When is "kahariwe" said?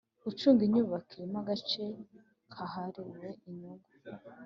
2.53-3.27